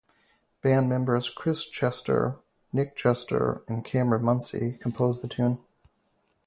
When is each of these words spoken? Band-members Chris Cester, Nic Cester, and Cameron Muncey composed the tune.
Band-members 0.63 1.29
Chris 1.29 1.69
Cester, 1.69 2.41
Nic 2.73 2.97
Cester, 2.97 3.61
and 3.69 3.85
Cameron 3.85 4.23
Muncey 4.23 4.79
composed 4.81 5.21
the 5.21 5.27
tune. 5.27 5.59